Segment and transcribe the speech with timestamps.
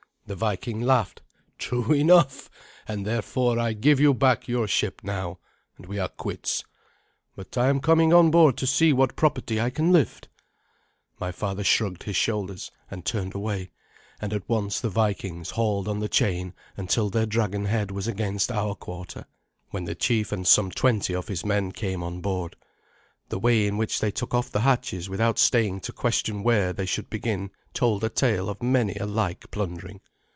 [0.27, 1.21] The Viking laughed.
[1.57, 2.49] "True enough,
[2.87, 5.39] and therefore I give you back your ship now,
[5.75, 6.63] and we are quits.
[7.35, 10.29] But I am coming on board to see what property I can lift."
[11.19, 13.71] My father shrugged his shoulders, and turned away,
[14.21, 18.53] and at once the Vikings hauled on the chain until their dragon head was against
[18.53, 19.25] our quarter,
[19.71, 22.55] when the chief and some twenty of his men came on board.
[23.27, 26.85] The way in which they took off the hatches without staying to question where they
[26.85, 29.99] should begin told a tale of many a like plundering.